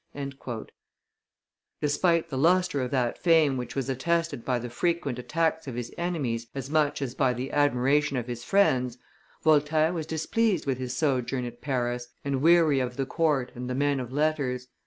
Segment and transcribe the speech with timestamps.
[1.79, 5.93] '"Despite the lustre of that fame which was attested by the frequent attacks of his
[5.95, 8.97] enemies as much as by the admiration of his friends,
[9.43, 13.75] Voltaire was displeased with his sojourn at Paris, and weary of the court and the
[13.75, 14.69] men of letters.